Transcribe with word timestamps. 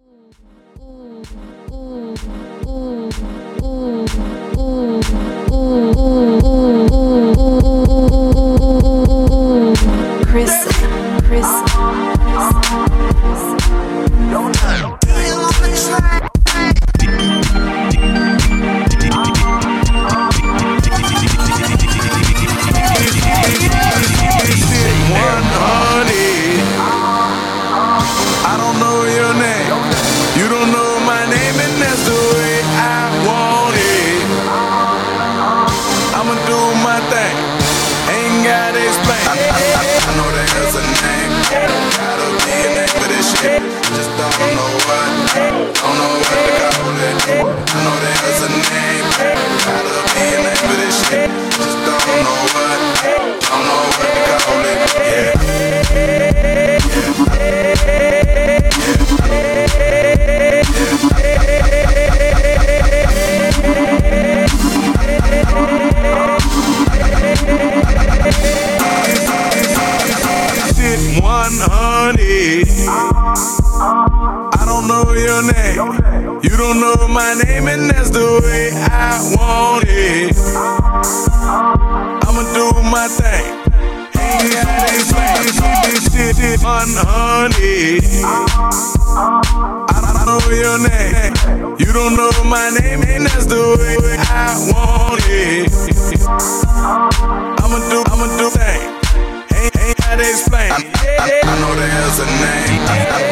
Ooh. 0.00 0.30
Ooh. 0.82 1.57
yeah. 54.94 55.37
way 93.76 94.16
I 94.18 94.70
want 94.72 95.22
it. 95.28 95.68
I'ma 97.60 97.78
do, 97.90 98.02
I'ma 98.08 98.26
do 98.38 98.48
thing. 98.50 98.80
Ain't, 99.56 99.76
ain't 99.76 100.00
how 100.00 100.16
to 100.16 100.22
explain. 100.22 100.72
I, 100.72 100.74
I, 100.74 101.40
I 101.44 101.60
know 101.60 101.74
there's 101.74 102.18
a 102.18 102.26
name. 102.26 102.82
I, 102.88 103.27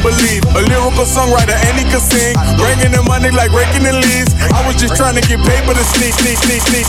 believe. 0.00 0.40
A 0.56 0.64
lyrical 0.64 1.04
songwriter, 1.04 1.52
and 1.52 1.74
he 1.76 1.84
could 1.84 2.00
sing. 2.00 2.32
Bringing 2.56 2.96
in 2.96 3.04
money 3.04 3.28
like 3.28 3.52
raking 3.52 3.84
the 3.84 3.92
leaves. 3.92 4.32
I 4.48 4.64
was 4.64 4.80
just 4.80 4.96
trying 4.96 5.18
to 5.20 5.24
get 5.24 5.42
paid, 5.44 5.68
to 5.68 5.84
sneak, 5.98 6.16
sneak, 6.16 6.38
sneak, 6.40 6.62
sneak. 6.64 6.86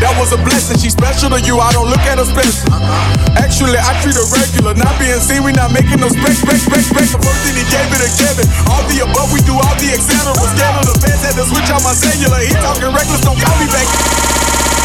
That 0.00 0.16
was 0.16 0.32
a 0.32 0.40
blessing. 0.40 0.80
She 0.80 0.88
special 0.88 1.28
to 1.34 1.40
you. 1.44 1.60
I 1.60 1.74
don't 1.76 1.92
look 1.92 2.00
at 2.08 2.16
her 2.16 2.28
special. 2.28 2.72
Actually, 3.36 3.76
I 3.76 3.92
treat 4.00 4.16
her 4.16 4.26
regular. 4.32 4.72
Not 4.78 4.96
being 4.96 5.20
seen, 5.20 5.44
we 5.44 5.52
not 5.52 5.74
making 5.76 6.00
no 6.00 6.08
spec, 6.08 6.32
spec, 6.32 6.56
spec, 6.56 6.80
spec. 6.80 7.06
The 7.12 7.20
first 7.20 7.40
thing 7.44 7.56
he 7.60 7.64
gave 7.68 7.88
it 7.92 8.00
to 8.00 8.10
Kevin. 8.16 8.48
All 8.72 8.84
the 8.88 9.04
above, 9.04 9.28
we 9.34 9.44
do 9.44 9.52
all 9.52 9.76
the 9.76 9.88
etc. 9.92 10.32
Scandal 10.32 10.84
the 10.88 10.96
fans 11.02 11.20
had 11.20 11.34
to 11.36 11.44
switch 11.44 11.68
out 11.68 11.82
my 11.84 11.92
cellular. 11.92 12.40
He 12.40 12.54
talking 12.62 12.92
reckless, 12.94 13.20
don't 13.26 13.36
call 13.36 13.56
me 13.60 13.68
back. 13.68 13.88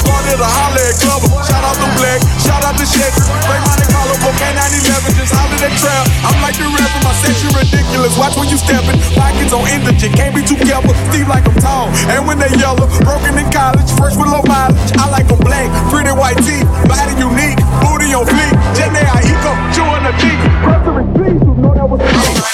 Started 0.01 0.39
a 0.41 0.49
holler 0.49 0.85
at 0.89 0.97
Clubber. 0.97 1.29
Shout 1.45 1.61
out 1.61 1.77
to 1.77 1.87
Black, 1.97 2.19
shout 2.41 2.63
out 2.65 2.75
to 2.77 2.85
Shaq. 2.85 3.13
Break 3.45 3.61
money, 3.69 3.85
call 3.93 4.09
up, 4.09 4.21
okay, 4.33 4.51
911. 4.57 5.13
Just 5.13 5.33
holler 5.33 5.59
that 5.61 5.73
trap. 5.77 6.05
I'm 6.25 6.37
like 6.41 6.57
the 6.57 6.65
rapper, 6.65 7.01
my 7.05 7.13
section 7.21 7.53
ridiculous. 7.53 8.17
Watch 8.17 8.33
when 8.37 8.49
you 8.49 8.57
steppin'. 8.57 8.97
Pockets 9.13 9.53
on 9.53 9.65
indigent, 9.69 10.13
can't 10.17 10.33
be 10.33 10.41
too 10.41 10.57
careful. 10.57 10.93
Steve 11.13 11.29
like 11.29 11.45
I'm 11.45 11.57
tall. 11.61 11.93
And 12.09 12.25
when 12.25 12.41
they 12.41 12.49
yellow, 12.57 12.89
broken 13.05 13.37
in 13.37 13.47
college, 13.53 13.89
fresh 13.93 14.17
with 14.17 14.29
low 14.29 14.41
mileage. 14.49 14.91
I 14.97 15.05
like 15.13 15.29
them 15.29 15.39
black, 15.45 15.69
pretty 15.93 16.13
white 16.13 16.41
teeth, 16.41 16.65
body 16.89 17.13
unique, 17.21 17.61
booty 17.81 18.09
on 18.17 18.25
fleek. 18.25 18.53
Jhené 18.73 19.05
Aiko, 19.05 19.51
chewing 19.75 20.03
the 20.05 20.13
cheek. 20.17 20.39
Grocery, 20.65 21.05
please, 21.13 21.41
you 21.45 21.53
know 21.61 21.73
that 21.77 21.85
was 21.85 22.50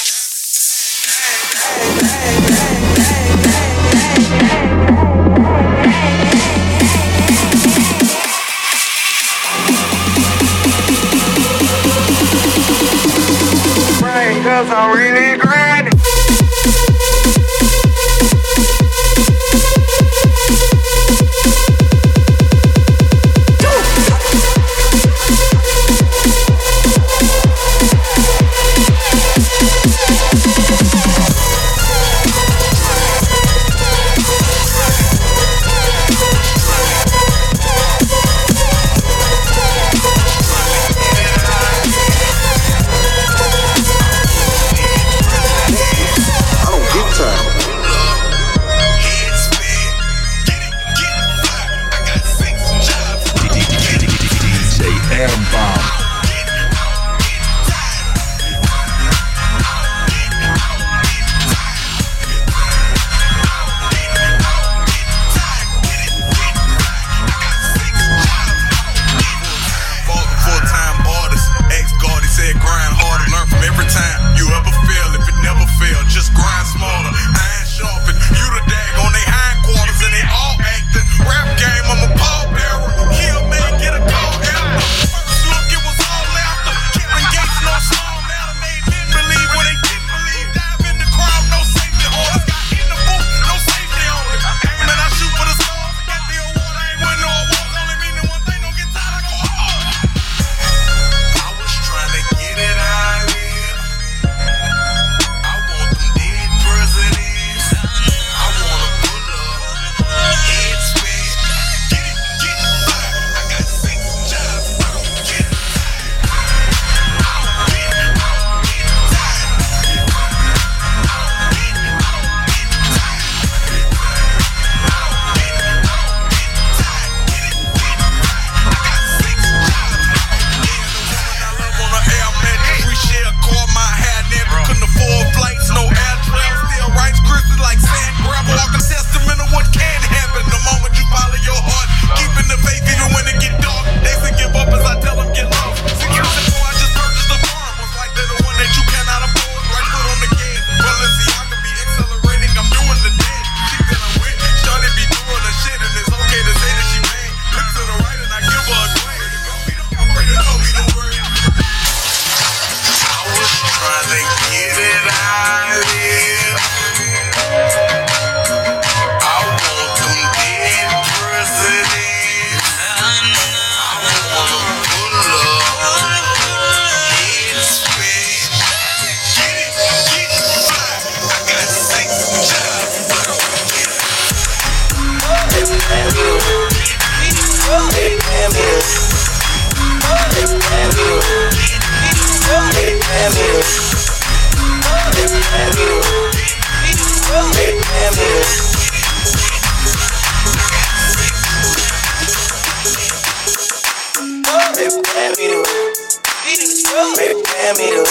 pay 207.67 207.83
me 207.83 207.91
to. 207.91 208.03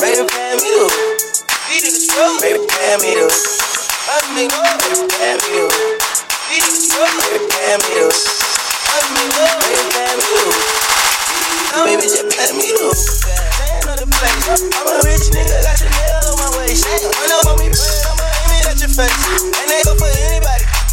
Baby, 0.00 0.26
pay 0.26 0.56
me 0.58 0.70
to. 0.74 0.90
Baby, 2.40 2.66
pay 2.66 2.96
me 2.98 3.14
to. 3.14 3.30
Baby, 4.34 4.50
pay 4.50 4.58
me 4.58 4.70
to. 4.90 4.90
Baby, 4.90 5.14
pay 5.14 5.34
me 7.78 7.92
to. 7.94 8.10
Baby, 8.90 9.22
pay 9.94 10.10
me 10.16 10.26
to. 10.26 10.50
Baby, 11.86 12.02
just 12.02 12.26
pay 12.34 12.50
me 12.50 12.66
to. 12.74 12.90
I'm 13.86 14.86
a 14.86 14.98
rich 15.06 15.30
nigga, 15.30 15.62
got 15.62 15.78
your 15.80 15.90
head 15.90 16.24
on 16.26 16.34
my 16.38 16.48
waist. 16.58 16.82
Run 16.86 17.30
up 17.30 17.46
on 17.46 17.58
me, 17.58 17.68
put 17.70 17.78
it 17.78 18.06
on 18.10 18.16
my 18.18 18.26
aim 18.50 18.66
at 18.66 18.80
your 18.80 18.90
face. 18.90 19.22
And 19.38 19.70
they 19.70 19.82
go 19.84 19.94
for 19.94 20.10
anybody. 20.26 20.69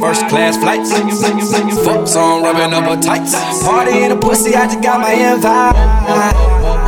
first 0.00 0.26
class 0.28 0.56
flights. 0.56 0.92
Fucks 0.92 2.16
on, 2.16 2.42
rubbing 2.42 2.72
up 2.72 2.84
her 2.84 3.00
tights. 3.00 3.34
Party 3.62 4.02
in 4.02 4.10
a 4.12 4.16
pussy, 4.16 4.54
I 4.54 4.66
just 4.66 4.82
got 4.82 5.00
my 5.00 5.12
invite. 5.12 5.76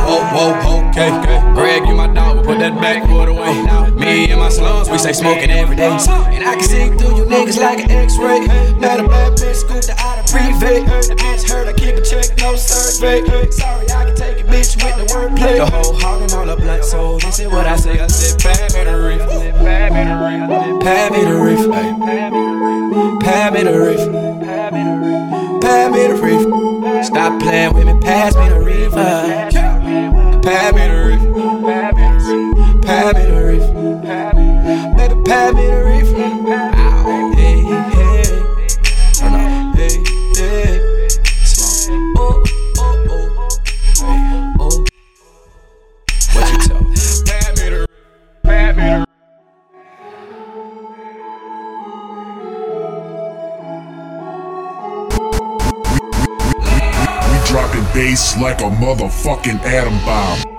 Whoa, 0.03 0.19
whoa, 0.33 0.53
whoa, 0.63 0.89
okay. 0.89 1.11
Greg, 1.53 1.87
you 1.87 1.95
my 1.95 2.07
dog, 2.13 2.43
put 2.43 2.59
that 2.59 2.73
backwood 2.81 3.29
away. 3.29 3.53
Me 3.93 4.31
and 4.31 4.39
my 4.41 4.49
slums, 4.49 4.89
we 4.89 4.97
stay 4.97 5.13
smoking 5.13 5.51
every 5.51 5.75
day. 5.75 5.91
And 5.91 6.43
I 6.43 6.55
can 6.55 6.63
see 6.63 6.89
through 6.97 7.15
you 7.17 7.25
niggas 7.25 7.59
like 7.61 7.79
an 7.85 7.91
x-ray. 7.91 8.47
Met 8.79 8.99
a 8.99 9.07
bad 9.07 9.37
bitch, 9.37 9.55
scooped 9.55 9.87
her 9.87 9.95
out 9.99 10.19
of 10.19 10.25
private. 10.25 10.83
Bitch 11.17 11.49
heard 11.49 11.67
I 11.67 11.73
keep 11.73 11.95
a 11.95 12.01
check, 12.01 12.35
no 12.39 12.55
survey. 12.55 13.21
Sorry, 13.51 13.89
I 13.91 14.05
can 14.05 14.15
take 14.15 14.39
a 14.39 14.43
bitch 14.43 14.75
with 14.83 14.95
the 14.97 15.05
wordplay. 15.13 15.57
The 15.57 15.65
whole 15.69 15.93
hogging 15.99 16.33
on 16.33 16.47
the 16.47 16.55
blunt, 16.55 16.83
so 16.83 17.17
this 17.19 17.39
is 17.39 17.47
what 17.47 17.65
I 17.65 17.75
say. 17.77 17.99
I 17.99 18.07
said, 18.07 18.39
pay 18.41 18.67
me 18.77 18.83
the 18.89 18.97
reef. 18.97 19.21
Pay 19.61 19.89
me 19.89 20.03
the 20.03 20.15
reef. 20.19 20.81
Pay 20.81 21.09
me 21.09 21.23
the 21.23 21.35
reef. 21.39 22.52
Pay 23.43 23.49
me 23.49 23.63
the 23.63 23.77
reef. 23.77 23.99
Pay 25.59 25.89
me 25.89 26.07
the 26.07 26.15
reef. 26.15 27.05
Stop 27.05 27.41
playing 27.41 27.73
with 27.73 27.87
me, 27.87 27.99
pass 27.99 28.37
me 28.37 28.47
the 28.47 28.57
reef. 28.61 28.93
Pay 30.43 30.71
me 30.71 30.87
the 30.87 31.03
reef. 31.09 31.32
Bass 58.13 58.37
like 58.37 58.61
a 58.61 58.69
motherfucking 58.69 59.63
atom 59.65 59.97
bomb. 60.05 60.52